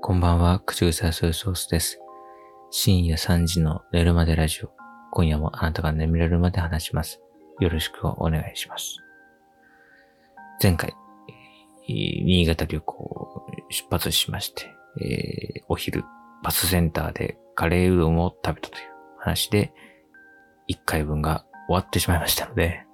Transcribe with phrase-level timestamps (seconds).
[0.00, 2.00] こんばんは、口癖はソイソースです。
[2.70, 4.70] 深夜3時の寝るまでラジオ。
[5.10, 7.20] 今夜もあなたが眠れるまで話します。
[7.58, 8.98] よろしくお願いします。
[10.62, 10.94] 前回、
[11.88, 14.66] 新潟旅行出発しまして、
[15.02, 16.04] えー、お昼、
[16.42, 18.84] バスセンターでカレーうどんを食べたという
[19.18, 19.72] 話で、
[20.70, 22.84] 1回分が終わってしまいましたので、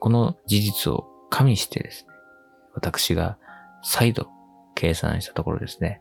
[0.00, 2.10] この事実を加味してですね、
[2.74, 3.38] 私が
[3.82, 4.28] 再度
[4.74, 6.00] 計算したところですね、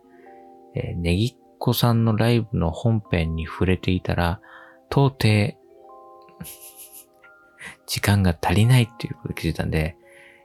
[0.76, 4.41] えー、ネギっ子さんのライブの本編に触れていたら、
[4.91, 5.58] 到底、
[7.86, 9.96] 時間が足りないっていうことで気づいたんで、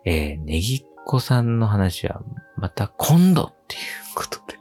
[0.04, 2.20] えー、ネギっ子さんの話は
[2.56, 3.82] また今度っていう
[4.14, 4.58] ことで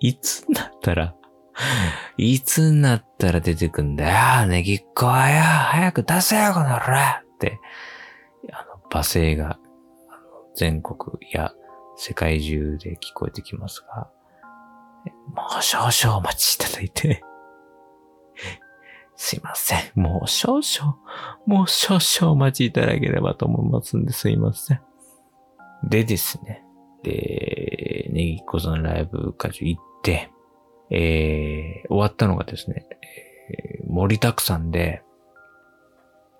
[0.00, 1.14] いつになったら、
[2.16, 6.98] いつになったら出てくんだよ、ネギっ子はよ、早く出せよ、この野郎
[7.34, 7.60] って、
[8.52, 9.58] あの、罵声が、
[10.56, 10.98] 全国
[11.32, 11.54] や
[12.02, 14.08] 世界中で聞こえてきますが、
[15.34, 17.22] もう少々お待ちいただいて
[19.16, 19.80] すいません。
[19.96, 20.96] もう少々、
[21.44, 24.80] もう少々お待ちいただければと思いますんですいません。
[25.82, 26.64] でですね。
[27.02, 30.30] で、ネギっ子さんライブ会場行って、
[30.88, 32.86] えー、終わったのがですね、
[33.50, 35.02] えー、盛りだくさんで、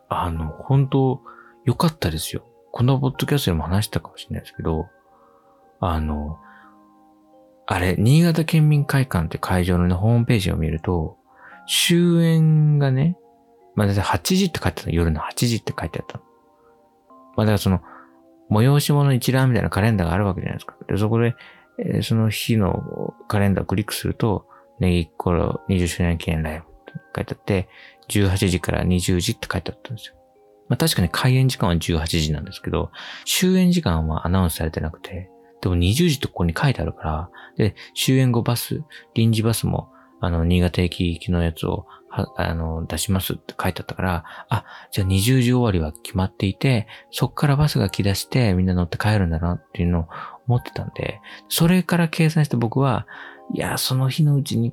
[0.08, 1.20] あの、本当
[1.66, 2.46] 良かったですよ。
[2.72, 4.88] このポッドキャストでも話したかもしれないですけど、
[5.80, 6.38] あの、
[7.66, 11.16] あれ、新潟県民会館って会場のね、ホームページを見ると、
[11.66, 13.16] 終演がね、
[13.74, 14.92] まあ、だい8時って書いてあったの。
[14.92, 16.24] 夜の8時って書いてあったの。
[17.36, 17.80] まあ、だからその、
[18.50, 20.74] 催し物一覧みたいなカレンダーがあるわけじゃないですか。
[20.88, 21.36] で、そこで、
[21.78, 24.46] えー、その日のカレンダーをクリックすると、
[24.80, 27.68] ネギっころ20周年記念ライブって書いてあって、
[28.08, 30.16] 18時から20時って書いてあったんですよ。
[30.68, 32.90] まあ確かに開演時間は18時なんですけど、
[33.24, 38.82] 終演時間はアナウンスされてなくて、でも20時ってここに書いてあるから、で、終演後バス、
[39.14, 41.86] 臨時バスも、あの、新潟駅行きのやつを、
[42.36, 50.08] あの、出しますって書いてあったから、あ、じゃあ20時終わりは決まっていて、そっからバスが来だしてみんな乗って帰るんだなっていうのを
[50.48, 53.06] 思ってたんで、それから計算して僕は、
[53.54, 54.72] いや、その日のうちに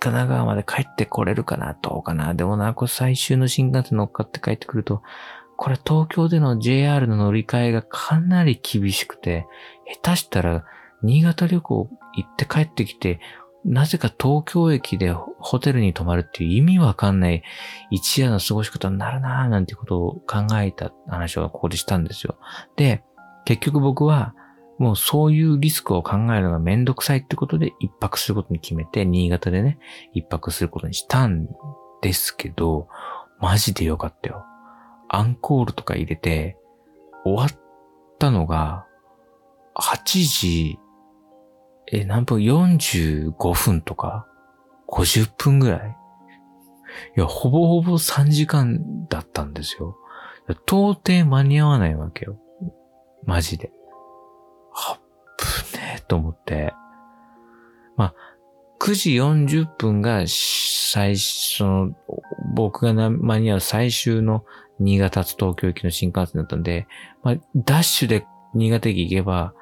[0.00, 2.34] 神奈川まで帰ってこれるかな、どうかな。
[2.34, 5.02] でもな、これ最終の新幹線乗っかって帰ってくると、
[5.58, 9.44] これ東京での JR の乗り換えがかなり厳しくて、
[10.02, 10.64] 下手したら
[11.02, 13.18] 新潟旅行行って帰ってきて、
[13.64, 17.42] なぜか東京駅でホテルに泊まるっていう意味わかんない
[17.90, 22.38] 一夜の過ごし方になるなぁなんてことを考えた話をここでしたんですよ。
[22.76, 23.02] で、
[23.44, 24.36] 結局僕は
[24.78, 29.80] もうそういうリスクを考えるのがめんどくさいってことで一泊することに決めて、新潟でね、
[30.14, 31.48] 一泊することにしたん
[32.00, 32.86] ですけど、
[33.40, 34.44] マジでよかったよ。
[35.08, 36.56] アンコールとか入れて、
[37.24, 37.60] 終わっ
[38.18, 38.86] たのが、
[39.74, 40.78] 8時、
[41.90, 44.26] え、何分 ?45 分とか
[44.88, 45.96] ?50 分ぐらい？
[47.16, 49.96] いや、ほぼほぼ3時間だったんですよ。
[50.66, 52.38] 到底間に合わないわけよ。
[53.24, 53.70] マジで。
[54.72, 55.00] はっ
[55.72, 56.72] ぶねえと思って。
[57.96, 58.14] まあ、
[58.80, 61.90] 9時40分が最初の、
[62.54, 64.44] 僕が間に合う最終の
[64.80, 66.86] 新潟と東京行きの新幹線だったんで、
[67.22, 69.54] まあ、ダッシュで新潟駅行けば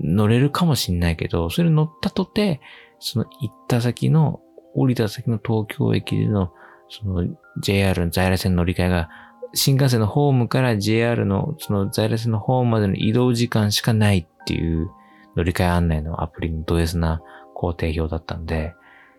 [0.00, 2.60] 乗れるかもしんないけど、それ乗ったとて、
[2.98, 4.40] その行った先の、
[4.74, 6.52] 降りた先の東京駅での、
[6.88, 7.26] その
[7.60, 9.08] JR の在来線乗り換えが、
[9.54, 14.90] 新幹線のホームから JR のその在来線のホームまでの移動時間しかないっていう
[15.36, 17.20] 乗り換え案内のアプリのド S な
[17.54, 18.74] 工程表だったんで、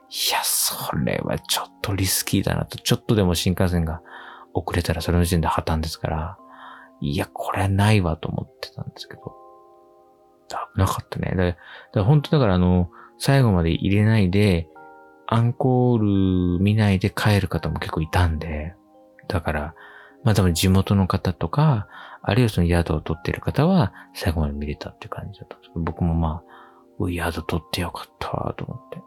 [0.09, 4.01] いや、それはちょっとリスキーだなと、ちょっとでも新幹線が
[4.53, 6.37] 遅れたらそれの時点で破綻ですから、
[7.01, 9.35] いや、これはないわと思ってたんですけど、
[10.73, 11.33] 危なかったね。
[11.35, 11.57] だか
[11.95, 14.67] ら本当だからあの、最後まで入れないで、
[15.27, 18.75] アンコール見ないで帰る方も結構いたんで、
[19.27, 19.75] だから、
[20.23, 21.87] まあ多分地元の方とか、
[22.21, 26.41] あるいはその宿を取っている方は最後まで見れたっていう感じだったんですけど、僕もま
[26.99, 29.01] あ、宿取ってよかったわと思って。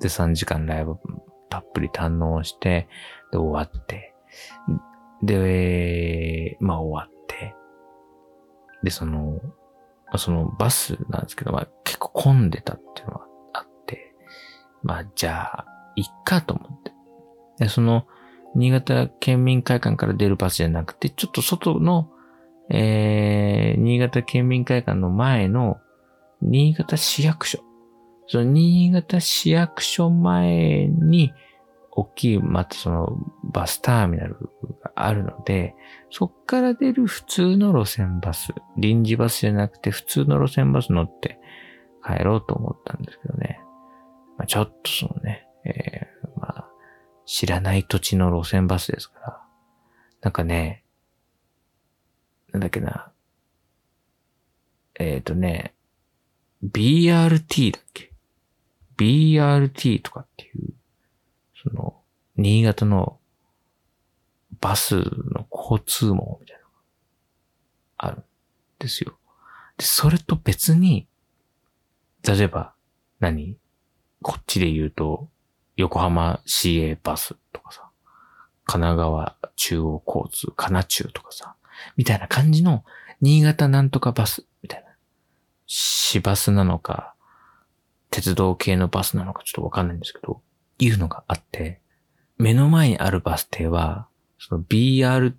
[0.00, 0.96] で、3時間ライブ
[1.48, 2.88] たっぷり堪能して、
[3.32, 4.13] で、終わって、
[5.22, 7.54] で、まあ終わって、
[8.82, 9.40] で、その、
[10.16, 14.14] そのバスなんですけど、まあ結構混んでたっていうのがあって、
[14.82, 15.66] まあじゃあ、
[15.96, 16.92] いっかと思って。
[17.58, 18.06] で、その、
[18.54, 22.10] 新潟県民会館から出るバスじゃなくて、ちょっと外の、
[22.70, 25.78] えー、新潟県民会館の前の、
[26.40, 27.60] 新潟市役所。
[28.26, 31.32] その新潟市役所前に、
[31.96, 34.36] 大きい、またそのバスターミナル
[34.82, 35.74] があるので、
[36.10, 41.38] そっから出る普通の路線バス、臨時バスじゃなくて普通の路線バス乗って
[42.04, 43.60] 帰ろうと思ったんですけどね。
[44.36, 46.68] まあ、ちょっとそのね、えー、まあ、
[47.26, 49.42] 知らない土地の路線バスですから、
[50.20, 50.84] なんかね、
[52.52, 53.12] なんだっけな、
[54.98, 55.74] えっ、ー、とね、
[56.64, 58.12] BRT だっけ
[58.96, 60.74] ?BRT とかっていう、
[61.66, 61.94] その、
[62.36, 63.18] 新潟の
[64.60, 66.74] バスの交通網みたいなのが
[67.98, 68.24] あるん
[68.78, 69.18] ですよ。
[69.76, 71.06] で、それと別に、
[72.26, 72.74] 例えば
[73.20, 73.56] 何、
[74.22, 75.28] こっちで言うと、
[75.76, 77.88] 横浜 CA バスとかさ、
[78.64, 81.56] 神奈川中央交通、神奈中とかさ、
[81.96, 82.84] みたいな感じの、
[83.20, 84.88] 新潟なんとかバス、みたいな。
[85.66, 87.14] 市バスなのか、
[88.10, 90.40] 鉄道系のバスなのかちょっとわかんないんですけど、
[90.78, 91.80] いうのがあって、
[92.36, 95.34] 目の前にあるバス停は、その BR、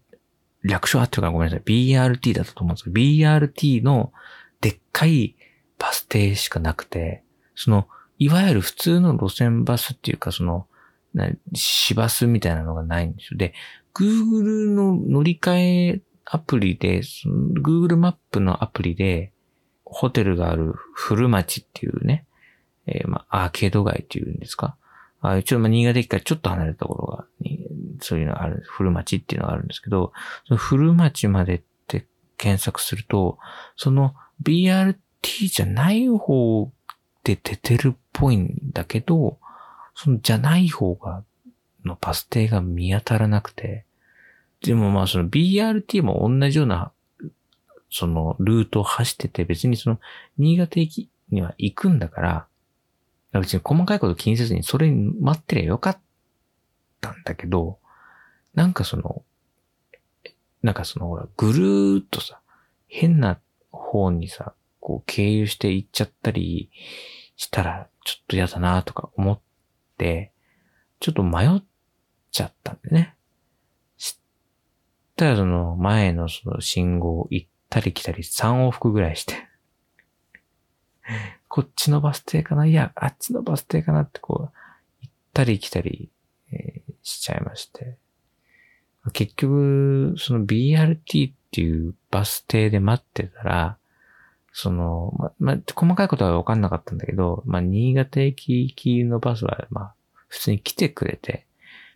[0.63, 1.63] 略称あってるからごめんなさい。
[1.63, 4.13] BRT だったと思うんですけど、BRT の
[4.61, 5.35] でっかい
[5.77, 7.23] バス停しかなくて、
[7.55, 7.87] その、
[8.17, 10.67] いわゆる普通の路線バスっていうか、その、
[11.53, 13.37] 市バスみたいなのがないんですよ。
[13.37, 13.53] で、
[13.93, 17.01] Google の乗り換えアプリで、
[17.61, 19.31] Google マップのアプリで、
[19.85, 22.25] ホテルがある古町っていうね、
[22.87, 24.77] えー、まあ、アーケード街っていうんですか。
[25.31, 27.25] あちょっとまあ、新潟駅からちょっと離れたところが、
[28.01, 30.13] そういうのがある、古町っていうのがあるんですけど、
[30.47, 32.05] その古町までって
[32.37, 33.37] 検索すると、
[33.77, 34.97] その BRT
[35.49, 36.71] じゃない方
[37.23, 39.37] で出てるっぽいんだけど、
[39.95, 41.23] そのじゃない方が、
[41.85, 43.85] のバス停が見当たらなくて、
[44.61, 46.91] でもまあその BRT も同じような、
[47.91, 49.99] そのルートを走ってて別にその
[50.37, 52.47] 新潟駅には行くんだから、
[53.41, 55.99] 別に細かいこと気にせずにそれに待ってりゃよかっ
[57.01, 57.79] たんだけど、
[58.53, 59.23] なんかその、
[60.61, 62.39] なんかそのほら、ぐるーっとさ、
[62.87, 63.39] 変な
[63.71, 66.69] 方にさ、こう経由して行っちゃったり
[67.35, 69.39] したらちょっと嫌だなとか思っ
[69.97, 70.31] て、
[70.99, 71.63] ちょっと迷っ
[72.31, 73.15] ちゃったんでね。
[73.97, 74.19] し
[75.15, 79.33] たらその前のその信号行ったり来たり3往復ぐらいして
[81.55, 82.65] こっちのバス停かな？
[82.65, 84.57] いや、あっちのバス停かなってこう、
[85.01, 86.09] 行ったり来たり、
[86.51, 87.95] えー、しちゃいまして。
[89.13, 93.77] 結局、その BRT っていうバス停で待ってたら、
[94.51, 99.93] その、ま、ま細かいことは分かんなかったんだけど、まあ、新潟駅行きのバスは、まあ、
[100.27, 101.45] 普通に来てくれて、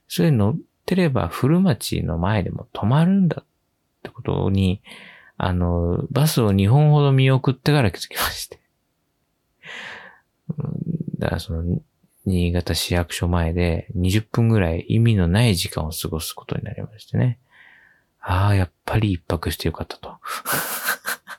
[0.07, 3.45] それ乗ってれば古町の前でも止まるんだっ
[4.03, 4.81] てことに、
[5.35, 8.58] あの、バスを2本ほど見送ってから気づきまして。
[11.17, 11.81] だからその、
[12.25, 17.39] 新潟市役所前で20分ぐらい意味のない時間を過ごすことになりましてね。
[18.21, 20.17] ああ、やっぱり一泊してよかったと。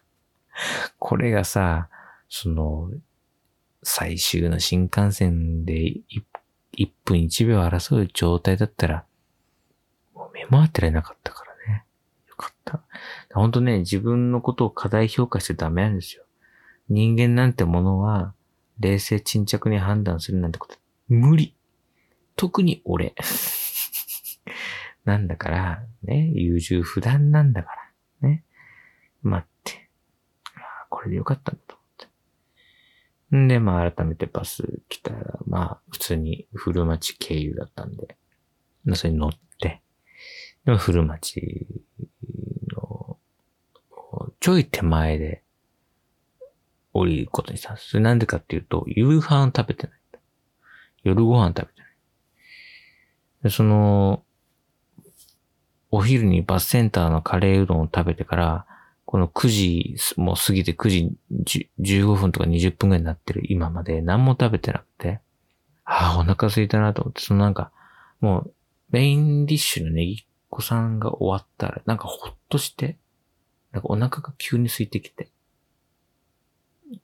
[0.99, 1.89] これがさ、
[2.29, 2.91] その、
[3.83, 6.01] 最終の新幹線で
[6.77, 9.05] 1分1秒争う状態だったら、
[10.15, 11.85] もう目も当てられなかったからね。
[12.29, 12.83] よかった。
[13.33, 16.25] 本当ね、自分のことを過大評価しちゃダメなんですよ。
[16.89, 18.35] 人間なんてものは、
[18.81, 20.77] 冷静沈着に判断するなんてこと、
[21.09, 21.55] 無理。
[22.37, 23.15] 特に俺。
[25.05, 27.71] なんだから、ね、優柔不断なんだか
[28.23, 28.45] ら、ね。
[29.23, 29.91] 待って。
[30.57, 32.09] あこれでよかったんだと思っ
[33.31, 38.17] てんで、まあ改めてバス来たら、まあ普通に古町経由だったんで、
[38.85, 39.83] まあそれに乗って、
[40.65, 41.67] でも古町
[42.73, 43.19] の
[44.41, 45.43] ちょい手前で
[47.01, 47.91] 降りることにしたんです。
[47.91, 50.01] それなんでかっていうと、夕飯食べてない。
[51.03, 51.91] 夜ご飯食べてない。
[53.45, 54.23] で、その、
[55.91, 58.67] お昼にバスセンターのカレーうどんを食べてから、
[59.05, 65.21] この9時もう過ぎて9時15分とか20分ぐらいになってる今まで何も食べてなくて、
[65.85, 67.73] ああ、お腹空いたなと思って、そのなんか、
[68.21, 68.55] もう
[68.91, 72.99] メインディッシュのネギっ子さんが終わったら、なんかほっとして、
[73.73, 75.31] なんかお腹が急に空いてきて、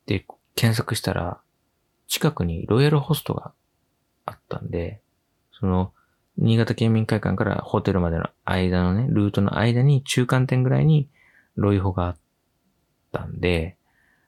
[0.07, 1.40] で、検索したら、
[2.09, 3.52] 近くにロイヤルホストが
[4.25, 5.00] あったんで、
[5.59, 5.93] その、
[6.38, 11.09] 新潟県民会館からホテルまでの間のね、ルートの間に中間点ぐらいに
[11.55, 12.16] ロイホがあっ
[13.12, 13.76] たんで、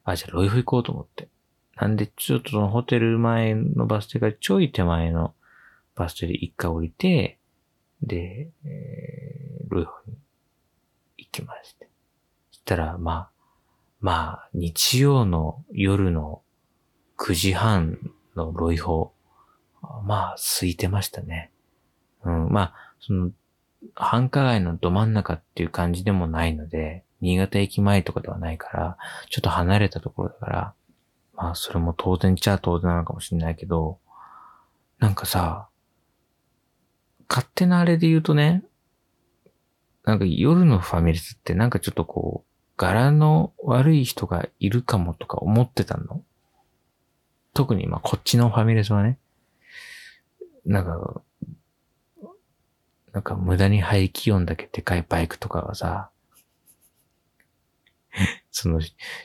[0.04, 1.28] あ、じゃあロイホ行こうと思って。
[1.76, 5.34] なんで、ちょっとそのホテル前のバス停がちょい手前の
[5.94, 7.38] バス停で一回降りて、
[8.02, 10.16] で、えー、ロイホに
[11.18, 11.88] 行きまして。
[12.50, 13.30] そしたら、まあ、
[14.00, 16.42] まあ、日曜の夜の
[17.18, 17.98] 9時半
[18.36, 19.12] のロイホ、
[20.04, 21.50] まあ、空いてましたね。
[22.24, 23.30] うん、まあ、その、
[23.94, 28.96] 繁華街のど真ん中っていう感じでもないので、新潟駅前とかではないから、
[29.30, 30.74] ちょっと離れたところだから、
[31.34, 33.98] まあ、それも当然ちゃ当然なのかもしれないけど、
[34.98, 35.68] なんかさ、
[37.28, 38.64] 勝手なあれで言うとね、
[40.04, 42.47] なんか夜のファミレスってなんかちょっとこう、
[42.78, 46.22] 柄の悪い人がいるかもとか思ってたの？
[47.52, 49.18] 特にまあこっちのファミレスはね、
[50.64, 51.20] なんか、
[53.12, 56.10] なんか無駄に排気音だけでかいバイクとかがさ、
[58.52, 58.80] その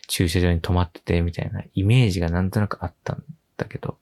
[0.08, 3.24] 駐車場に止まっててみたいなイメージがなんとなくあったん
[3.56, 4.00] だけど、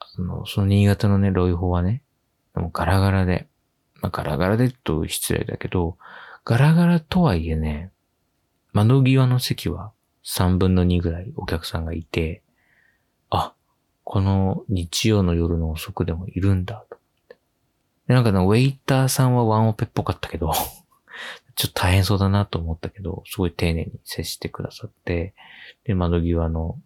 [0.00, 2.02] あの、その新潟のね、ロイホはね、
[2.54, 3.46] もうガラガラで、
[4.00, 5.96] まあ、ガラガラでと失礼だけど、
[6.44, 7.91] ガラガラとはいえね、
[8.72, 9.92] 窓際の席は
[10.24, 12.42] 3分の2ぐらいお客さんがいて、
[13.30, 13.54] あ、
[14.04, 16.96] この日曜の夜の遅くでもいるんだと。
[18.06, 20.52] なんかね、ウェイターさんはワンオペっぽかったけど
[21.54, 25.34] ちょっと大変そうだなと思ったけど、すごい丁寧に接してくださって、
[25.84, 26.78] で、窓際の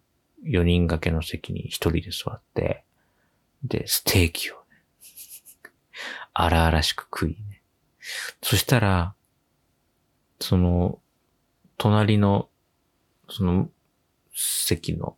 [0.43, 2.83] 4人掛けの席に1人で座って、
[3.63, 4.59] で、ステーキをね、
[6.33, 7.61] 荒々しく食いね。
[8.41, 9.15] そしたら、
[10.39, 10.99] その、
[11.77, 12.49] 隣の、
[13.29, 13.69] その、
[14.33, 15.15] 席の、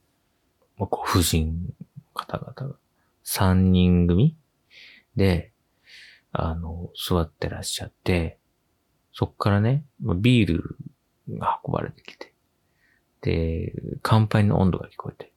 [0.77, 1.73] ご婦人
[2.13, 2.79] 方々が、
[3.25, 4.35] 3人組
[5.15, 5.51] で、
[6.31, 8.37] あの、座ってらっしゃって、
[9.13, 10.77] そっからね、ビール
[11.37, 12.33] が運ばれてきて、
[13.21, 15.31] で、乾杯の温度が聞こえて、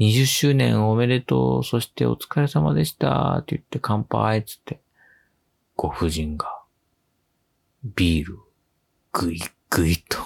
[0.00, 4.80] 20周年おめでとう、そしてお疲れ様でした、って言って乾杯、つって、
[5.76, 6.62] ご婦人が、
[7.84, 8.38] ビール、
[9.12, 10.18] ぐいぐいと、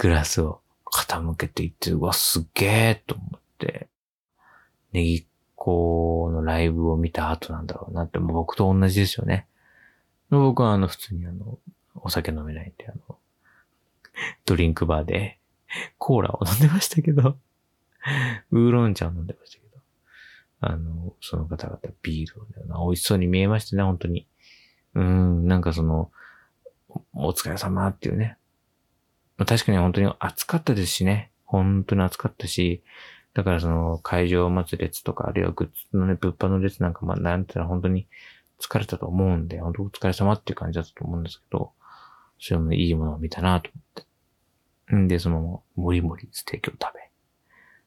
[0.00, 3.86] グラスを傾けていって、うわ、すげえと思って、
[4.92, 5.24] ネギっ
[5.56, 9.46] 子のライブを見た後なんだろうなって、もう僕と同じですよね。
[10.30, 11.58] 僕はあの、普通にあの、
[11.96, 13.18] お酒飲めないんで、あの、
[14.46, 15.38] ドリンクバーで、
[15.98, 17.36] コーラを飲んでましたけど、
[18.52, 19.82] ウーロン茶を飲んでましたけど、
[20.60, 22.52] あの、その方々ビールをね、
[22.86, 24.26] 美味しそうに見えましたね、本当に。
[24.94, 26.10] うん、なんかその、
[27.12, 28.38] お疲れ様っていうね。
[29.40, 31.30] まあ確かに本当に暑かったですしね。
[31.46, 32.82] 本当に暑かったし、
[33.32, 38.06] だからその会場を待つ列とか、あるいはグッズのね、物販の列なんか、まあなんていうのは本当に
[38.60, 41.72] 疲れたと思うんで、本当お疲れ様っていう感じだったと思うんですけど、
[42.38, 44.04] それもいいものを見たなと思っ
[44.90, 44.94] て。
[44.94, 47.00] んで、その、もりもりステーキを食べ。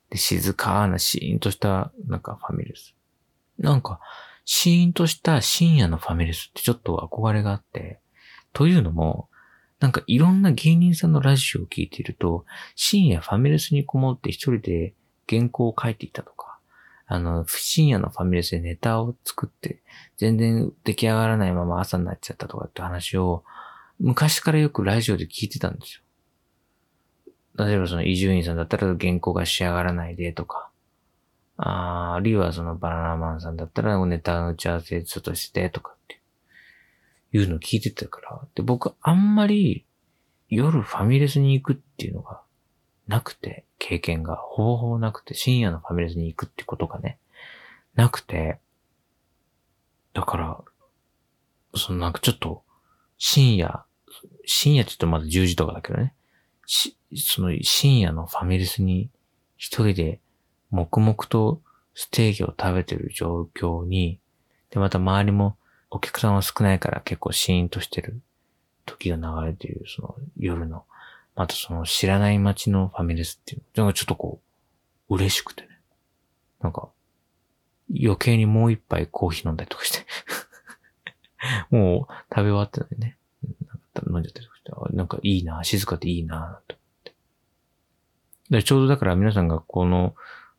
[0.10, 2.96] で、静かなシーンとした、なんかファミレス。
[3.60, 4.00] なんか、
[4.44, 8.00] シーンとした深夜のファミレスってちょっと憧れがあって、
[8.54, 9.30] というのも、
[9.84, 14.94] なんかいろんな芸人さんのラジオを聞いていると、深夜ファミレスにこもって一人で
[15.30, 16.58] 原稿を書いていたとか、
[17.06, 19.82] あの、深夜のファミレスでネタを作って、
[20.16, 23.44] 全然出来上がらないまま朝になっちゃったとかって話を、
[24.00, 26.02] 昔からよくラジオで聞いてたんです
[27.58, 27.66] よ。
[27.66, 30.70] 例えばその伊集院さんだったら原稿が仕上がらないでとか、
[31.58, 35.98] ああるいはそのバナナマンさんだったらネタの打ち合わせちょっとしてとか
[37.34, 39.86] いうのを聞いてたから、で、僕あんまり
[40.50, 42.42] 夜ファミレスに行くっていうのが
[43.08, 44.36] なくて、経験が。
[44.38, 47.20] ほぼほぼなくて、深夜のファミレスに行くってことがね、
[47.96, 48.60] なくて、
[50.14, 50.62] だから、
[51.76, 52.64] そのなんかちょっと、
[53.18, 53.84] 深夜、
[54.46, 56.14] 深夜って言うとまだ10時とかだけどね、
[56.66, 59.10] し、その深夜のファミレスに
[59.58, 60.20] 一人で
[60.72, 61.62] 黙々と
[61.94, 64.20] ステーキを食べてる状況に、
[64.70, 65.58] で、また周りも
[65.96, 68.20] お客さんは少ないから結構シーンとしてる
[68.88, 70.86] 時が流れている、その夜の、
[71.36, 74.42] またその知らない街のファミレスっていうのがちょっとこ
[75.10, 75.70] う、嬉しくてね。
[76.62, 76.90] なんか、
[77.92, 80.06] 余計にもう一杯コーヒー飲んだりとかして
[81.70, 83.18] もう食べ終わってないね。
[84.10, 87.14] 飲んじゃったりとかして、なんかいいな、静かでいいな、と思って。
[88.50, 90.16] でちょうどだから皆さんがこの、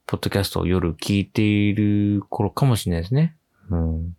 [0.06, 3.36] ポッドキャストを夜聞いている頃かもしれないですね。
[3.70, 4.16] うん。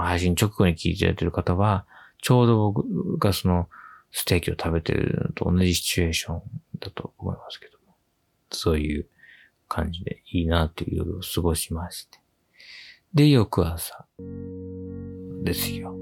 [0.00, 1.86] 配信直後に聞いてやってる方は、
[2.22, 3.68] ちょうど僕がその、
[4.12, 6.42] ステーキを食べてるのと同じシチュエーション
[6.80, 7.94] だと思いますけども。
[8.50, 9.06] そういう
[9.68, 12.18] 感じでいいなっていう夜を過ごしまして。
[13.12, 14.06] で、翌朝
[15.42, 15.95] ですよ。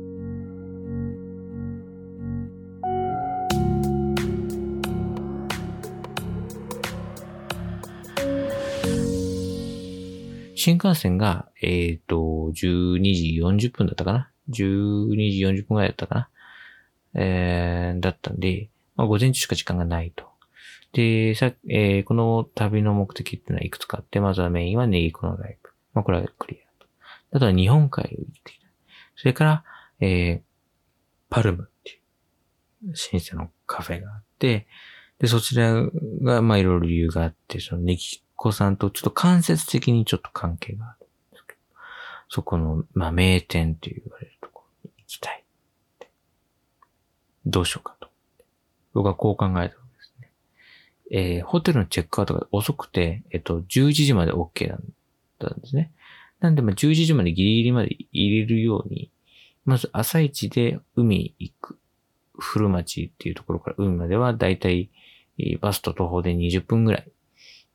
[10.65, 12.17] 新幹線が、えっ、ー、と、
[12.55, 16.29] 12時40分だったかな ?12 時40分ぐらいだったかな？
[17.17, 20.25] えー、だったんで、まあ、午前中しか時間がないと。
[20.95, 25.69] で、さ、えー、この旅の目的っていうのはいくつかあって、まずはメインはネギコのライブ。
[25.93, 26.89] まあ、これはクリアと。
[27.33, 28.67] あとは日本海を行ってきた。
[29.17, 29.65] それから、
[30.01, 30.41] えー、
[31.29, 34.67] パルムっていう、新鮮のカフェがあって、
[35.19, 35.75] で、そちら
[36.23, 41.59] が、まあ、いろいろ理由があって、そのネギ子さんとちょっと間接的にちょっと関係があるんですけど、
[42.29, 45.45] そこの、まあ、名店と言われるところに行きたい。
[47.47, 48.09] どうしようかと。
[48.93, 50.31] 僕はこう考えたわけですね。
[51.11, 54.79] えー、ホテルのチェックアウトが遅くて、えっと、11時まで OK だっ
[55.39, 55.93] たんですね。
[56.41, 59.11] なんで、まあ、11時までギリギリまで入れるように、
[59.65, 61.79] まず朝一で海行く。
[62.37, 64.91] 古町っていうところから海まではだいたい
[65.61, 67.13] バスと徒歩で20分ぐらい。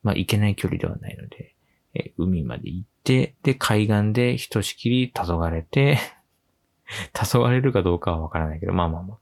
[0.03, 1.55] まあ行けない距離ではないので、
[1.93, 5.97] え海まで行って、で、海岸でひとしきり黄昏れて、
[7.13, 9.17] 黄昏れるかどうかはわからないけど、まあまあまあ、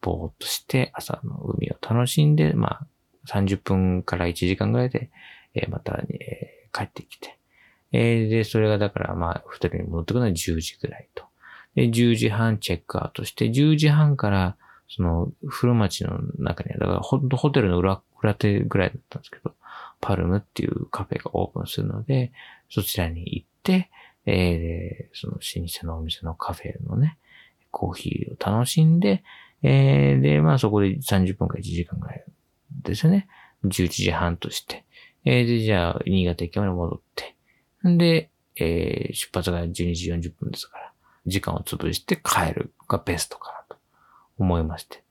[0.00, 2.86] ぼーっとして朝の海を楽しんで、まあ
[3.26, 5.10] 30分から1時間ぐらいで、
[5.54, 7.38] えまた、え帰ってきて、
[7.92, 11.24] えで、それがだからまあ、ホテルに戻ってくるのは10時ぐらいと。
[11.74, 14.56] で、10時半チェックアウトして、10時半から
[14.90, 19.54] その、古町の中には、だからホテルの裏、裏手ぐらいだったんですけど、
[20.00, 22.32] パルムっていうカフェがオープンするので、
[22.68, 23.90] そちらに行って、
[24.26, 27.18] えー、その老舗のお店のカフェのね、
[27.70, 29.22] コーヒーを楽しんで、
[29.62, 32.24] えー、で、まあそこで30分か1時間ぐらい
[32.82, 33.28] ですね。
[33.64, 34.84] 11時半として。
[35.24, 37.36] えー、で、じゃあ、新潟駅まで戻って。
[37.88, 40.92] んで、えー、出発が12時40分ですから、
[41.26, 43.80] 時間を潰して帰るがベストかなと。
[44.38, 45.04] 思いまして。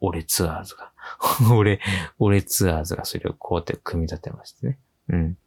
[0.00, 0.92] 俺ツアーズが。
[1.54, 1.80] 俺、
[2.18, 4.78] 俺ツアーズがそれをこうやって組み立てましてね。
[5.08, 5.38] うん。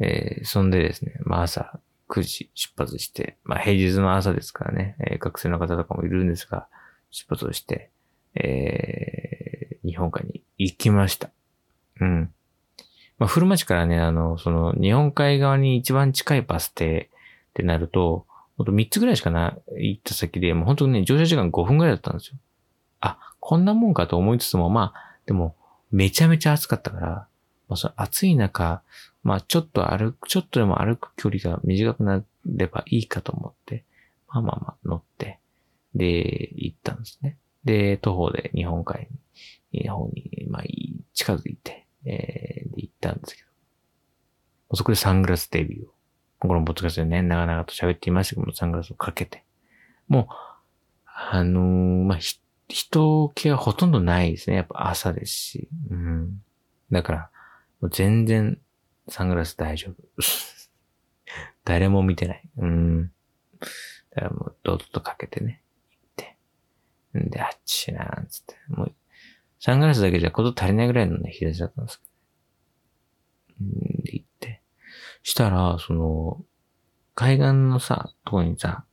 [0.00, 6.68] えー、そんでですね、まあ朝9時出発して、まあ平日の朝ですからね、えー、学生の方とかもいるんですが、
[7.10, 7.90] 出発をして、
[8.34, 11.30] えー、日本海に行きました。
[12.00, 12.32] うん。
[13.18, 17.10] まあ、古町からね、あの、その、日本海側に一番近いバス停
[17.50, 22.36] ってなると、ほんと3つぐらいしかな、行った先で、もう本当にね、乗車時間5分ぐらいだったんですよ。
[23.00, 25.56] あ、こんなもんかと思いつつも、まあ、でも、
[25.90, 27.28] めちゃめちゃ暑かったから、
[27.68, 28.82] まあ、その暑い中、
[29.22, 33.84] まあ、ちょっと歩く、ちょっとでも歩く距離が短くなればいいかと思って、
[34.28, 35.38] まあまあまあ乗って、
[35.94, 37.36] で、行ったんですね。
[37.64, 39.08] で、徒歩で日本海
[39.72, 40.62] に、日本に、まあ、
[41.14, 45.88] 近づいて、えー、で行ったんですけど、そこでサングラスデビューを、
[46.40, 49.44] このポッドキャストでね、長々と喋っていましたけども、サングラスをかけて、
[50.08, 50.26] もう、
[51.04, 52.18] あのー、まあ、
[52.68, 54.56] 人気はほとんどないですね。
[54.56, 55.68] やっぱ朝ですし。
[55.90, 56.42] うん。
[56.90, 57.30] だから、
[57.80, 58.58] もう全然
[59.08, 60.02] サングラス大丈夫。
[61.64, 62.50] 誰も見てない。
[62.58, 63.12] うん。
[64.10, 67.18] だからもう、ドッとかけてね、行って。
[67.18, 68.56] んで、あっちなーんつって。
[68.68, 68.94] もう、
[69.60, 72.06] サングラスだけじゃこと足りないぐらいのね、日差しだったんですけ
[73.60, 73.64] ど。
[73.64, 74.62] んで、行って。
[75.22, 76.44] したら、その、
[77.14, 78.84] 海岸のさ、とこにさ、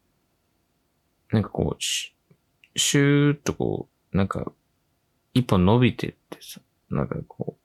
[1.31, 1.83] なんかこう、
[2.75, 4.51] シューッとこう、なんか、
[5.33, 7.57] 一本伸びてってさ、なんかこ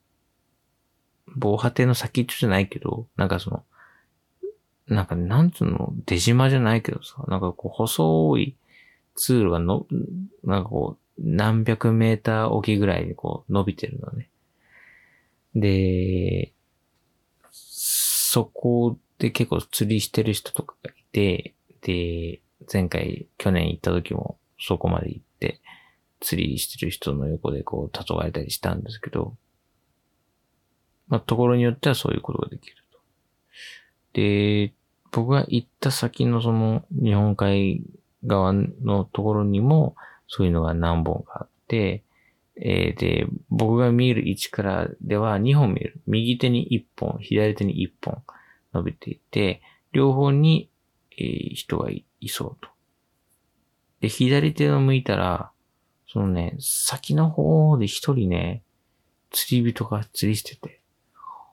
[1.27, 3.63] う、防波堤の先っちょじゃないけど、なんかその、
[4.87, 8.55] なんかなんつうの、出島じゃないけどさ、なんかこう細い
[9.15, 9.87] 通路がの、
[10.43, 14.29] なんかこう、何百メーターおきぐらいでこう伸びてるのね。
[15.55, 16.53] で、
[17.51, 25.59] そこで結構釣りしてる人とかがいて、で、前回、去年行った時も、そこまで行って、
[26.21, 29.35] 釣りしてる人の横でこう、黄昏れたりしたんですけど、
[31.07, 32.99] まあ、ところによってはそういうことができると。
[34.13, 34.73] で、
[35.11, 37.81] 僕が行った先のその日本海
[38.25, 39.95] 側のところにも
[40.27, 42.03] そういうのが何本かあって、
[42.55, 46.01] えー、で、僕が見える位置からでは2本見える。
[46.07, 48.23] 右手に1本、左手に1本
[48.73, 50.69] 伸びていて、両方に、
[51.17, 52.70] えー、人がいそうと。
[54.01, 55.51] で、左手を向いたら、
[56.07, 58.63] そのね、先の方で一人ね、
[59.29, 60.81] 釣り人が釣りしてて、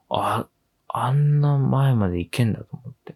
[0.09, 0.49] あ、
[0.89, 3.15] あんな前まで行けんだと思って。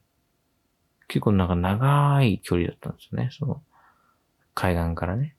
[1.09, 3.63] 結構なんか長い距離だったんですよね、その、
[4.55, 5.37] 海岸からね。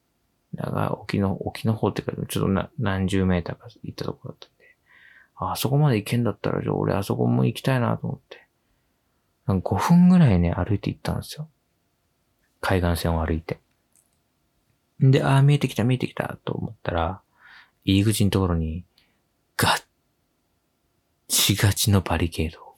[0.54, 4.76] 長い沖の、沖の方ってか、ちょっとな何十メーターか行ったとこだったんで、
[5.36, 8.48] あ、あそこまで行けんだったら、じゃあ俺あそこも行きたいなと思って。
[9.46, 11.50] なんか5分ぐらいね、歩いて行ったんですよ。
[12.62, 13.60] 海岸線を歩いて。
[15.12, 17.22] で、ああ、見えてきた、見えてきた、と思ったら、
[17.84, 18.86] 入り口のところに、
[19.58, 19.84] ガッ
[21.28, 22.76] チガチのバリケード。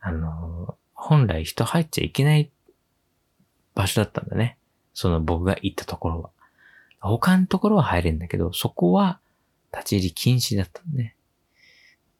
[0.00, 2.50] あの、本来人入っちゃいけない
[3.74, 4.58] 場所だったんだね。
[4.94, 6.30] その僕が行ったところは。
[7.00, 9.20] 他のところは入れんだけど、そこは
[9.72, 11.16] 立ち入り禁止だったんね。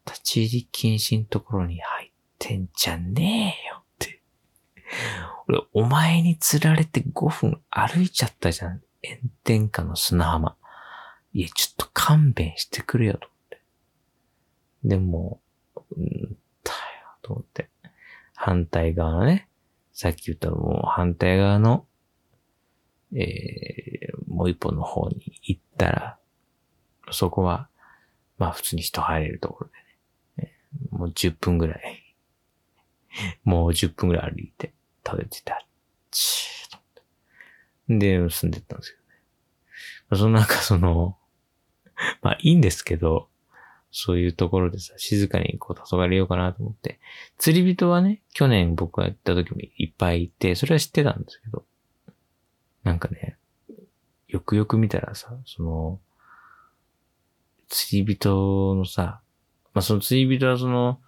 [0.07, 3.72] 立ち入り禁止のところに入ってんじゃねえよ。
[5.53, 8.81] 俺、お前に釣られて5分歩いちゃったじゃん。
[9.05, 10.57] 炎天下の砂浜。
[11.35, 13.63] いや、ちょっと勘弁してくれよと思って。
[14.85, 15.41] でも、
[15.97, 16.37] うんだよ、
[17.21, 17.69] と思って。
[18.35, 19.49] 反対側のね、
[19.93, 21.87] さっき言ったもう反対側の、
[23.15, 26.19] えー、もう一本の方に行ったら、
[27.11, 27.69] そこは、
[28.39, 29.71] まあ普通に人入れるところ
[30.39, 30.55] でね、
[30.91, 32.17] もう10分ぐらい、
[33.45, 34.73] もう10分ぐらい歩いて、
[35.05, 35.67] 食べてた。
[36.11, 38.19] チーと思って。
[38.21, 40.19] で、住んでったんですけどね。
[40.19, 41.17] そのなんかその、
[42.23, 43.29] まあいいんですけど、
[43.91, 46.99] そういうところでさ、静かにこう、黄昏ようかなと思って。
[47.37, 51.65] 釣り人はね、去年僕が行った時もいっぱいいて、それは知ってたんですけど、
[52.85, 53.37] なんかね、
[54.29, 56.01] よくよく見たらさ、その、
[57.69, 59.21] 釣り人のさ、
[59.75, 60.99] まあ、その釣り人はその、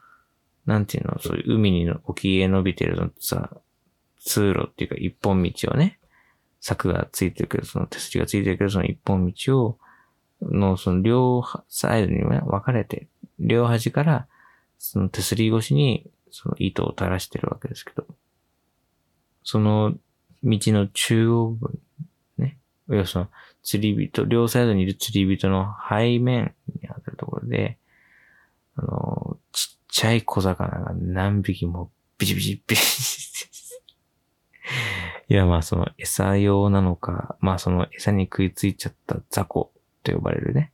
[0.66, 3.50] なんていうの、そういう海に沖へ伸びてるのってさ、
[4.24, 5.98] 通路っていうか一本道をね、
[6.60, 9.78] 柵がついてるけど、その手すりがついてるけど、その一本道を、
[10.42, 13.06] のその両サイドに、分かれて、
[13.38, 14.26] 両端から、
[14.78, 18.06] その手すり越しに、その糸を垂らしてるわけですけど、
[19.42, 19.92] その
[20.42, 21.78] 道の中央部、
[22.38, 22.58] ね、
[22.88, 23.28] 要はその
[23.62, 27.78] 釣り人、両サイドにいる釣り人の背面にあたるところで、
[28.76, 33.53] あの、ちっちゃい小魚が何匹もビチビチビチ
[35.28, 39.70] いや、まあその餌用なのか、まあその餌に食いついちゃった雑魚
[40.02, 40.72] と呼ばれるね、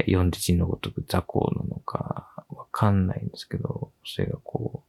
[0.00, 4.82] 読んで字のごとく雑魚なのかわかんないんですけど、それがこ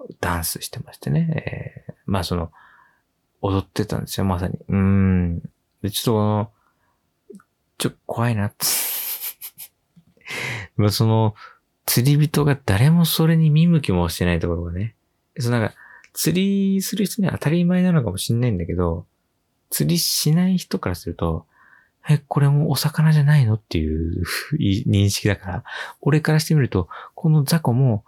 [0.00, 2.52] う、ダンスしてましてね、えー、まあその、
[3.40, 4.58] 踊ってたんですよ、まさに。
[4.68, 5.40] うん。
[5.82, 6.50] で、ちょっとこの、
[7.78, 8.52] ちょっと怖いな
[10.76, 11.34] まあその、
[11.86, 14.94] 釣り人が誰もそれに見向きもしてないところがね、
[15.38, 15.74] そのなんか、
[16.12, 19.06] 釣りする人には当たり前なのかもしんないんだけど、
[19.70, 21.46] 釣りしない人からすると、
[22.08, 24.24] え、これもお魚じゃないのっていう
[24.58, 25.64] 認識だから、
[26.00, 28.04] 俺からしてみると、この雑魚も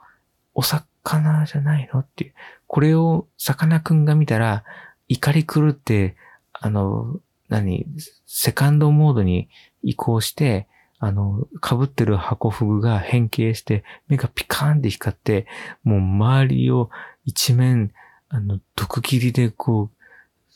[0.52, 2.34] お魚じゃないのっていう。
[2.66, 4.64] これをさかなクンが見たら、
[5.08, 6.16] 怒り狂って、
[6.52, 7.86] あの、何、
[8.26, 9.48] セカンドモードに
[9.82, 10.66] 移行して、
[10.98, 15.46] あの、被ってる箱フグが変形して、目がピカーンって光って、
[15.82, 16.90] もう周りを
[17.24, 17.92] 一面、
[18.28, 19.96] あの、毒切りでこう、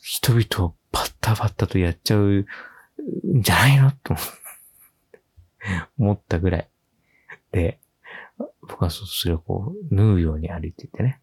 [0.01, 2.45] 人々をパッタパッタとやっちゃうん
[3.41, 3.91] じゃないの？
[3.91, 4.15] と
[5.99, 6.69] 思ったぐらい。
[7.51, 7.79] で、
[8.61, 11.19] 僕はそれをこう、縫うように歩いててね。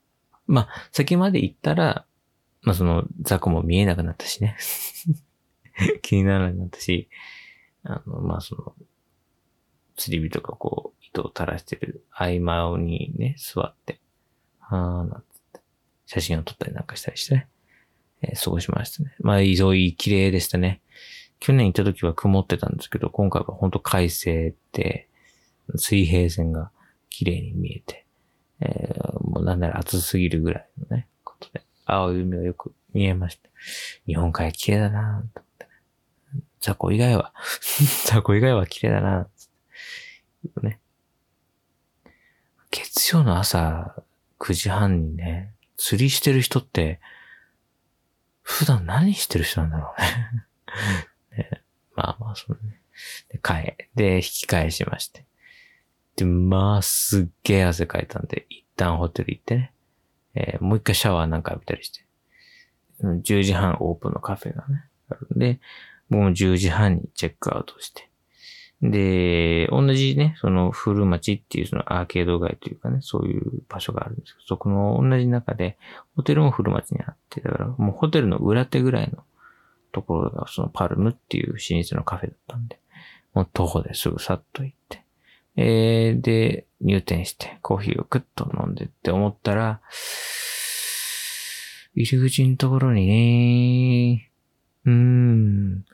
[0.47, 2.07] まあ、先まで行ったら、
[2.63, 4.57] まあその雑魚も見えなくなったしね。
[6.03, 7.09] 気にならなくなったし、
[7.85, 8.75] あの、まあその、
[9.97, 14.01] 釣り人がこう、糸を垂らしてる合間にね、座って、
[14.61, 15.61] あーなんつって、
[16.07, 17.49] 写真を撮ったりなんかしたりしてね、
[18.23, 19.15] えー、過ごしましたね。
[19.21, 20.81] まあ、非常に綺麗でしたね。
[21.41, 25.09] 去年行った時は曇ってたんですけど、今回は本当快晴で、
[25.77, 26.71] 水平線が
[27.11, 28.07] 綺麗に見えて、
[28.61, 33.49] えー、もうなんなら暑すぎるぐらいのね、ことで、青い海をよく見えました。
[34.07, 35.71] 日本海綺麗だなぁ、と思ってね。
[36.61, 37.33] 雑魚以外は
[38.07, 39.27] 雑魚以外は綺麗だなぁ、
[40.63, 40.81] ね。
[42.71, 44.03] 月曜の朝
[44.39, 47.01] 9時半にね、釣りしてる人って、
[48.43, 51.63] 普段何してる人なんだろうね ね。
[51.95, 52.81] まあまあ、そのね。
[53.31, 55.25] で、帰、で、引き返しまして。
[56.17, 59.73] で、まあ、すっげえ汗かいたんで、一旦ホテル行ってね。
[60.35, 62.05] えー、もう一回シャワーなんか浴びたりして。
[63.03, 65.61] 10時半オープンのカフェがね、あるんで、
[66.09, 68.11] もう10時半にチェックアウトして。
[68.91, 75.77] で、同じね、その古町っていうそのアーケード街というかね、そういう場所があるんですけど、そこの同じ中で、
[76.17, 79.23] ホテルも古町にあって、だからもうホテルの裏手ぐらいの
[79.93, 82.79] ところがそのパルムっていう老舗のカフェだったんで、
[83.35, 85.03] もう徒歩ですぐさっと行って、
[85.57, 89.81] えー、で、入店してコーヒーをクッと飲んでって思ったら、
[91.95, 94.31] 入り口のところにね、
[94.85, 95.85] うーん、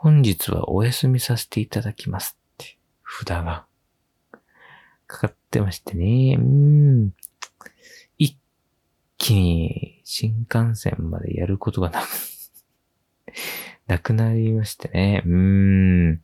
[0.00, 3.66] 本日はお休みさせていただきますって、札が
[5.08, 6.36] かかってましてね。
[6.38, 7.10] うん。
[8.16, 8.38] 一
[9.16, 12.06] 気に新幹線までやることがなく
[13.88, 15.24] なくなりましてね。
[15.26, 16.22] うーん。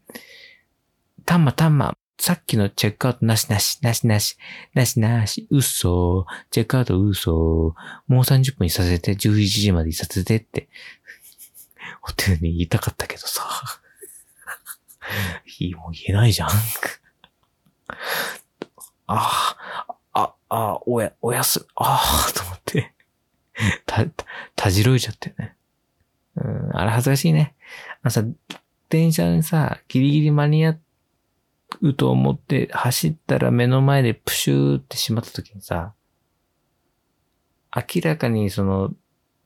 [1.27, 4.39] たんまたんま、さっきのチェックアウトなしなし、なしなし、
[4.75, 7.75] なしなし、嘘、チェックアウト嘘、
[8.07, 10.69] もう30分にさせて、11時までにさせてって
[12.05, 13.43] ホテルに言いたかったけどさ。
[15.59, 16.51] いい、もう言えないじゃん。
[19.07, 22.93] ああ、あ、あ、おや、おやす、ああ、と思って。
[23.87, 24.05] た、
[24.55, 25.57] たじろいちゃってね。
[26.37, 27.55] うん、あれ恥ずかしいね。
[28.03, 28.23] 朝、
[28.91, 30.77] 電車にさ、ギリギリ間に合
[31.81, 35.95] うと思って走ったら目の前でプシューってしまった時にさ、
[37.75, 38.93] 明らかにその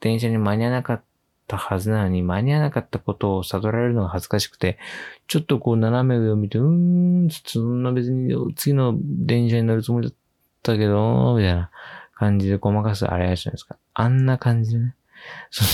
[0.00, 1.02] 電車に間に合わなかっ
[1.48, 4.78] たはずなのに間に合わなかったことを悟られるのが恥ずかしくて、
[5.26, 10.16] ちょっとこう斜め上を見て、うーん、そんな別に次の電車に乗るつもりだっ
[10.62, 11.70] たけど、みたいな
[12.14, 13.76] 感じでごまかすあれやるじゃないですか。
[13.94, 14.94] あんな感じでね。
[15.50, 15.68] その、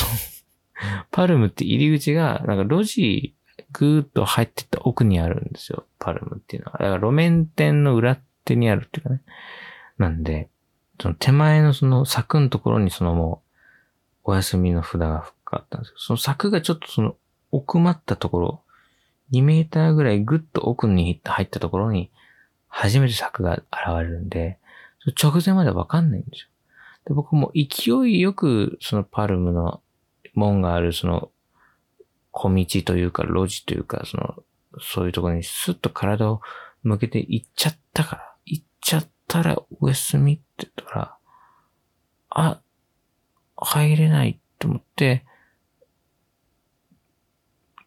[1.11, 3.35] パルムって入り口が、なんか路地、
[3.73, 5.85] ぐーっと入ってった奥にあるんですよ。
[5.99, 6.79] パルムっていうのは。
[6.79, 9.21] だから路面店の裏手にあるっていうかね。
[9.99, 10.49] なんで、
[11.01, 13.43] その手前のその柵のところにそのも
[14.25, 15.95] う、お休みの札がかったんですよ。
[15.99, 17.17] その柵がちょっとその
[17.51, 18.63] 奥まったところ、
[19.33, 22.11] 2メーターぐらいぐっと奥に入ったところに、
[22.69, 23.65] 初めて柵が現
[23.99, 24.59] れるんで、
[25.23, 26.49] 直前までわかんないんですよ。
[27.07, 29.83] で、僕も勢いよく、そのパルムの
[30.35, 31.31] 門がある、その、
[32.33, 34.35] 小道というか、路地というか、その、
[34.81, 36.41] そういうところにスッと体を
[36.83, 41.17] 向けて行っちゃったから、行っちゃったらお休みって言ったら、
[42.31, 42.61] あ、
[43.57, 45.25] 入れないと思って、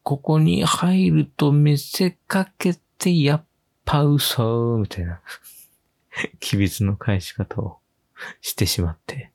[0.08, 3.46] ここに入ると見せかけて、やっ
[3.84, 5.20] ぱ嘘みたいな、
[6.39, 7.80] 機密の返し方を
[8.39, 9.34] してしまって。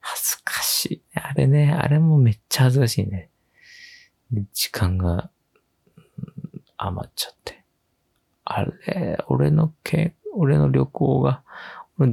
[0.00, 1.02] 恥ずかしい。
[1.14, 3.30] あれね、あれもめっちゃ恥ずかしいね。
[4.52, 5.30] 時間が、
[6.76, 7.62] 余っちゃって。
[8.44, 11.44] あれ、俺のけ、俺の旅行が、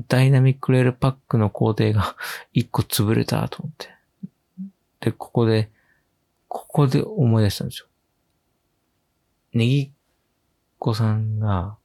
[0.07, 2.15] ダイナミックレールパックの工程が
[2.53, 3.89] 一個潰れたと思って。
[4.99, 5.71] で、ここで、
[6.53, 7.87] ここで思い出したんですよ。
[9.53, 9.91] ネギっ
[10.79, 11.77] 子さんが、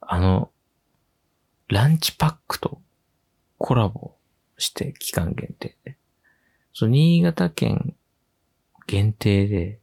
[0.00, 0.50] あの、
[1.68, 2.82] ランチパックと
[3.58, 4.16] コラボ
[4.58, 5.96] して期間限定で。
[6.72, 7.94] その新潟県
[8.88, 9.78] 限定で、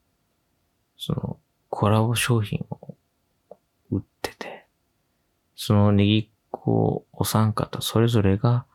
[0.98, 2.98] そのコラボ商品を
[3.90, 4.66] 売ってて、
[5.56, 8.66] そのネギっ子お三方それぞれが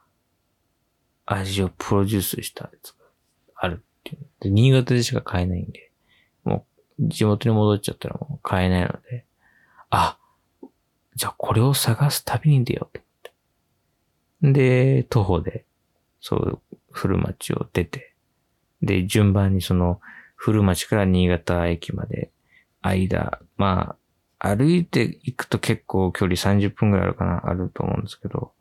[1.27, 3.05] 味をプロデュースしたやつが
[3.57, 4.17] あるて。
[4.41, 5.91] で、新潟でしか買えないんで、
[6.45, 6.67] も
[6.99, 9.25] う地元に戻っちゃったらもう買えないので、
[9.91, 10.19] あ、
[11.15, 13.01] じゃあこれを探す旅に出ようと
[14.43, 14.61] 思って。
[14.61, 15.65] で、徒歩で、
[16.21, 18.15] そう、古町を出て、
[18.83, 20.01] で、順番にその、
[20.35, 22.31] 古町から新潟駅まで、
[22.83, 23.97] 間、ま
[24.39, 28.53] あ、歩いて行くと結構距離30分ぐらいあるかな、あると思うんですけど、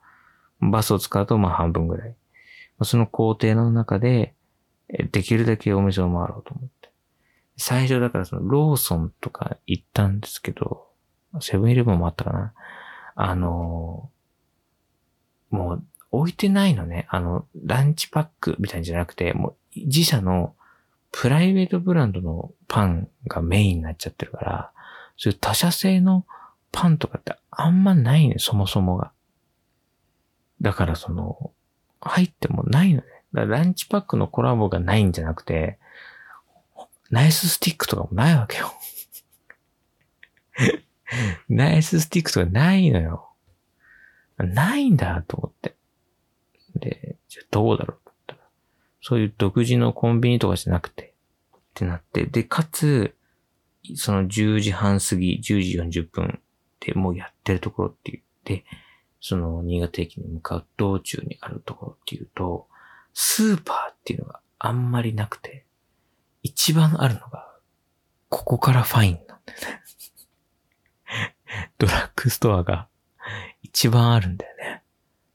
[0.61, 2.15] バスを使うとまあ半分ぐらい。
[2.83, 4.34] その工程の中で、
[4.87, 6.89] できるだけお店を回ろうと思って。
[7.57, 10.87] 最初だからそのローソンとか行ったんですけど、
[11.41, 12.53] セブンイレブンもあったかな。
[13.15, 17.07] あのー、もう置いてないのね。
[17.09, 20.55] あの、ランチパックみたいじゃなくて、もう自社の
[21.11, 24.71] プライベートブランドのパンがメインになっちゃってるから、
[25.17, 26.25] そういう他社製の
[26.71, 29.11] パンとかってあんまないね、そもそもが。
[30.61, 31.51] だからその、
[32.01, 33.05] 入ってもないのね。
[33.43, 35.77] ランチパックのコラボがないんじゃなくて、
[37.09, 38.71] ナイススティックとかもないわけよ。
[41.49, 43.29] ナイススティックとかないのよ。
[44.37, 45.75] ないんだと思って。
[46.75, 48.35] で、じゃどうだろうと、
[49.01, 51.13] そういう独自のコンビニとかじゃなくて、
[51.55, 53.15] ってなって、で、かつ、
[53.95, 56.39] その10時半過ぎ、10時40分
[56.79, 58.65] でもうやってるところって言って、
[59.21, 62.67] その新潟駅に向かう道中にあるところっていうと、
[63.17, 65.65] スーパーっていうのがあんまりなくて、
[66.43, 67.49] 一番あるのが、
[68.27, 69.81] ここからファインなんだよね。
[71.79, 72.89] ドラッグストアが
[73.63, 74.83] 一番あるんだよね。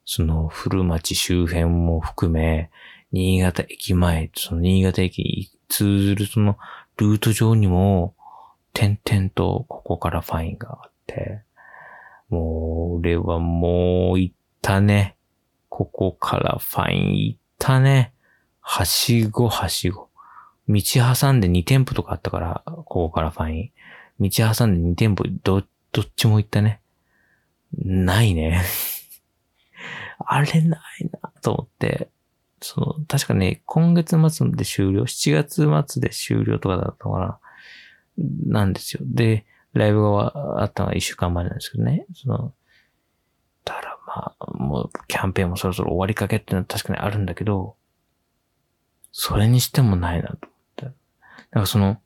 [0.05, 2.71] その古町周辺も含め、
[3.13, 6.59] 新潟駅前、その新潟駅通ずるその
[6.99, 8.15] ルート上にも、
[8.75, 11.43] 点々とここからファインがあって、
[12.29, 15.17] もう、俺はもう行ったね。
[15.71, 18.13] ここからファイン行ったね。
[18.61, 20.09] はしごはしご。
[20.69, 20.81] 道
[21.15, 23.73] 挟んで2店舗とかあったから、ここからファイ
[24.21, 24.29] ン。
[24.29, 26.81] 道挟んで2店舗、ど、どっちも行ったね。
[27.77, 28.63] ないね。
[30.19, 32.09] あれないなと思って、
[32.61, 37.39] その、確かね、今月末で終了、7月末で終了とかだったかな、
[38.47, 39.01] なんですよ。
[39.05, 42.53] で、ライブがあったのは1週間前なんですけどね、その、
[43.65, 47.77] だらまあ、もうキャンペーンもそろそろ終わりかけっていうのは確かにあるんだけど、
[49.13, 50.85] それにしてもないなと思って。
[50.87, 50.95] だか
[51.53, 52.01] らその、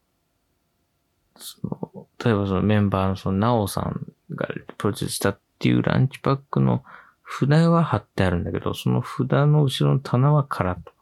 [1.36, 6.84] その例えばそのメンバーのその、なおさんがプロデュースしたっていうランチパックの
[7.26, 10.92] 札は貼ってあるんだけど、その札の後ろの棚は空と。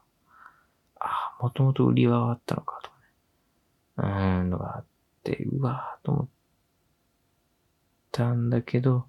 [1.01, 4.85] ああ、もともと売りはあったのかとかうん、のがあっ
[5.25, 6.29] て、うわーと思っ
[8.13, 9.07] たんだけど、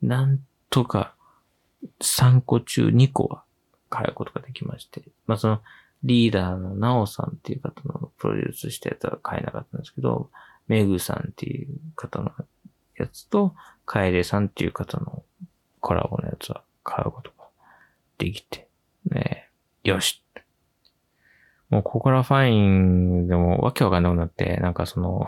[0.00, 0.38] なん
[0.70, 1.16] とか
[2.00, 3.44] 3個中2個は
[3.92, 5.60] 変えることができまして、まあその
[6.04, 10.30] リーダーのナオさんっていう方のプロデュースしたやつは変えなかったんですけど、
[10.66, 12.32] メグさんっていう方の
[12.96, 15.22] やつと、カエレさんっていう方の
[15.80, 17.46] コラボのやつは買うことが
[18.18, 18.68] できて、
[19.04, 19.48] ね
[19.84, 20.22] よし。
[21.70, 25.26] もうここからファインでもわけわかんなくなって、なんかその、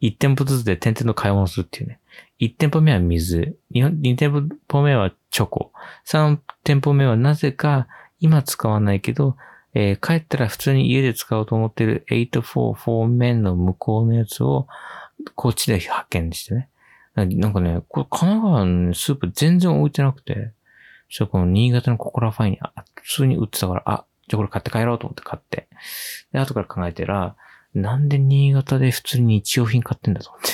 [0.00, 2.00] 1店舗ずつで点々の買い物するっていうね。
[2.40, 4.30] 1店舗目は水、2店
[4.68, 5.72] 舗目はチョコ、
[6.06, 7.88] 3店舗目はなぜか
[8.20, 9.36] 今使わないけど、
[9.74, 14.66] えー帰ったら普通に家で使おうと思ってる844面の向こうのやつを、
[15.34, 16.68] こっちで発見してね。
[17.14, 20.52] なんかね、これ神奈川のスープ全然置いてなくて、
[21.08, 22.58] そこの新潟のココラファインに
[23.02, 25.68] 普通に売ってたから、あ、じゃあこれ買って帰ろうと思って買って。
[26.32, 27.36] で、後から考えたら、
[27.74, 30.48] なんで新潟で普通に日用品買ってんだと思って。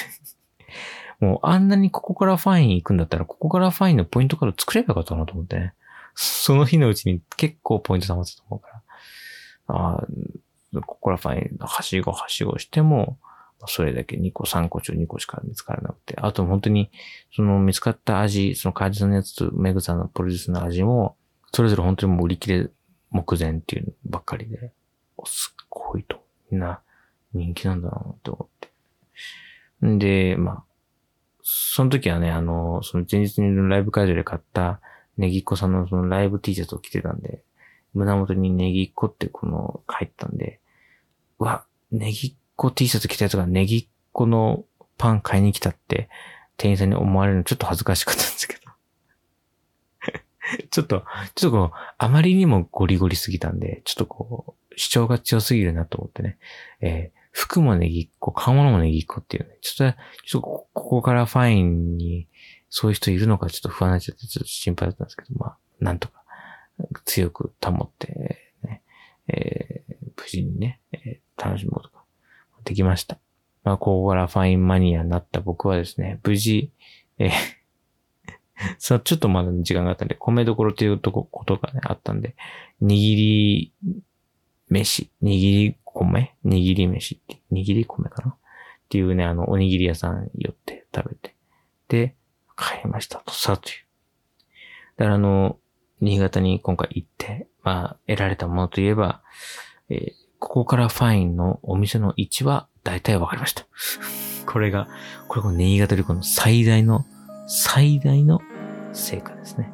[1.25, 5.75] もうあんなにここからファイン行くんだったら、ここからファインのポイントカード作ればよかったなと思ってね。
[6.15, 8.83] その日のうちに結構ポイント溜まったと思うから。
[9.69, 10.07] ああ、
[10.81, 13.19] ここからファイン、はしごはしごしても、
[13.67, 16.17] それだけ2個、3個中2個しか見つからなくて。
[16.19, 16.91] あと本当に、
[17.35, 21.17] その見つかった味、そのカージさんのやつとメグさんのプロデュースの味も、
[21.53, 22.71] それぞれ本当にもう売り切れ
[23.11, 24.73] 目前っていうのばっかりで、
[25.27, 26.81] すっごいと、みんな
[27.33, 28.59] 人気なんだなって思っ
[29.81, 29.87] て。
[29.87, 30.65] んで、まあ、
[31.43, 34.81] その時はね、あの、その前日にライブ会場で買った
[35.17, 37.43] ネギっ子さんのそのライブ T シャツを着てたんで、
[37.95, 40.61] 胸元にネギっ子ってこの入ったんで、
[41.39, 44.65] うわ、ネギっ子 T シャツ着たやつがネギっ子の
[44.97, 46.09] パン買いに来たって
[46.57, 48.61] 店員さんに思われるのちょっと恥ずかしかったんですけど。
[50.71, 56.39] ちょっと、ちょっとこう、あまりにもゴリゴリすぎたんで、ちょっとこう、主張が強すぎるなと思ってね。
[56.81, 59.57] えー服もネギっ子、買うものもネギっ子っていうね。
[59.61, 62.27] ちょっと、ちょっとここからファインに
[62.69, 66.23] そういう人いるのかちょっと不安になっちゃって、ちょっと心配だったんですけど、まあ、なんとか
[67.05, 68.83] 強く保って、ね、
[69.29, 72.03] えー無事にね、えー楽しむことが
[72.65, 73.19] できました。
[73.65, 76.71] まあ、ここからファインマニアになった僕はですね、無事、
[77.19, 77.31] えー
[78.79, 82.35] さあ、 ちょっとまだ時間があったんで、米どころというとこ、ことがね、あったんで、
[82.83, 83.73] 握り
[84.69, 86.35] 飯、握り米？
[86.45, 88.31] 握り飯って、握り米かな？
[88.31, 88.37] っ
[88.89, 91.35] ていうね、あの、おにぎり屋さん寄って食べて、
[91.89, 92.17] で、
[92.57, 93.75] 帰りましたとさ、という。
[94.97, 95.59] だからあの、
[96.01, 99.23] 新潟に今回行って、まあ、得られたものといえば、
[99.89, 103.67] えーここからファインのお店の位置は大体わかりました。
[104.47, 104.89] これが、
[105.29, 107.05] これこの新潟旅行の最大の、
[107.47, 108.41] 最大の
[108.95, 109.71] 成果ですね。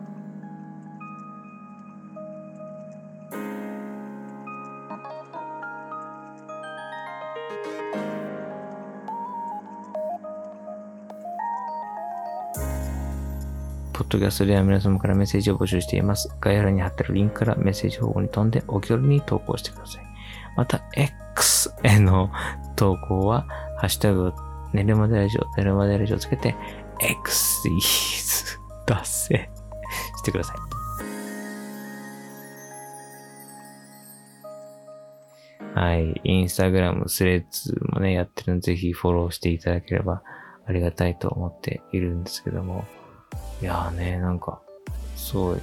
[13.96, 16.28] ポッドキャストでは皆様からメッセージを募集しています。
[16.38, 20.04] 概要欄に貼ってるリンクからメッセージ方法に飛んでお気軽に投稿してください。
[20.54, 22.30] また、X への
[22.76, 23.46] 投稿は、
[23.78, 24.34] ハッシュタグ
[24.74, 26.54] 寝るまでラジオ、寝るまでラジオをつけて、
[27.00, 29.50] X イーズ達成
[30.18, 30.56] してください。
[35.74, 36.20] はい。
[36.22, 40.22] インスタグラム、スレッズもね、やってるので、ぜひフォローしていただければ
[40.66, 42.84] ありがたいと思っているんですけども。
[43.60, 44.60] いやーね、なんか、
[45.16, 45.58] すごい、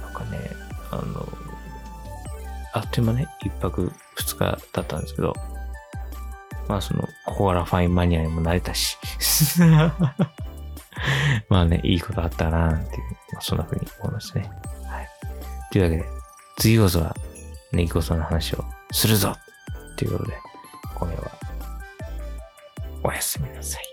[0.00, 0.38] なんかね、
[0.90, 1.26] あの、
[2.72, 5.34] あっという間ね、一泊二日だったんですけど、
[6.68, 8.96] まあその、ここからファインマニアにもなれたし、
[11.48, 14.50] まあね、いいことあったなーっていう、まあ、そんな風に思いましたね。
[14.84, 15.08] はい。
[15.72, 16.04] というわけで、
[16.58, 17.16] 次こそは、
[17.72, 19.36] ネギコソの話をするぞ
[19.96, 20.36] ということで、
[20.94, 21.30] 今夜は、
[23.02, 23.89] おやすみなさい。